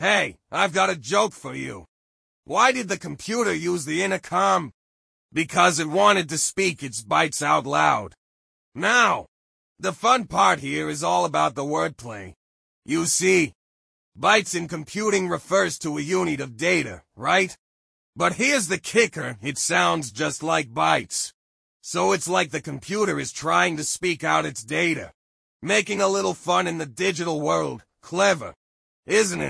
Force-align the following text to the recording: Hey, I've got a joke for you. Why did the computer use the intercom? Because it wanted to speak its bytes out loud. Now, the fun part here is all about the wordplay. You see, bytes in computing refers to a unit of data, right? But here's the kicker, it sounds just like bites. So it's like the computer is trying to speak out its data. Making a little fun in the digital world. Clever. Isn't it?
Hey, 0.00 0.36
I've 0.52 0.72
got 0.72 0.90
a 0.90 0.96
joke 0.96 1.32
for 1.32 1.56
you. 1.56 1.84
Why 2.44 2.70
did 2.70 2.88
the 2.88 2.96
computer 2.96 3.52
use 3.52 3.84
the 3.84 4.04
intercom? 4.04 4.70
Because 5.32 5.80
it 5.80 5.88
wanted 5.88 6.28
to 6.28 6.38
speak 6.38 6.84
its 6.84 7.02
bytes 7.02 7.42
out 7.42 7.66
loud. 7.66 8.14
Now, 8.76 9.26
the 9.80 9.92
fun 9.92 10.26
part 10.26 10.60
here 10.60 10.88
is 10.88 11.02
all 11.02 11.24
about 11.24 11.56
the 11.56 11.64
wordplay. 11.64 12.34
You 12.84 13.06
see, 13.06 13.54
bytes 14.16 14.54
in 14.54 14.68
computing 14.68 15.28
refers 15.28 15.80
to 15.80 15.98
a 15.98 16.00
unit 16.00 16.40
of 16.40 16.56
data, 16.56 17.02
right? 17.16 17.58
But 18.14 18.34
here's 18.34 18.68
the 18.68 18.78
kicker, 18.78 19.36
it 19.42 19.58
sounds 19.58 20.12
just 20.12 20.44
like 20.44 20.72
bites. 20.72 21.32
So 21.80 22.12
it's 22.12 22.28
like 22.28 22.50
the 22.50 22.60
computer 22.60 23.18
is 23.18 23.32
trying 23.32 23.76
to 23.78 23.84
speak 23.84 24.22
out 24.22 24.46
its 24.46 24.62
data. 24.62 25.10
Making 25.60 26.00
a 26.00 26.06
little 26.06 26.34
fun 26.34 26.68
in 26.68 26.78
the 26.78 26.86
digital 26.86 27.40
world. 27.40 27.82
Clever. 28.00 28.54
Isn't 29.06 29.40
it? 29.40 29.46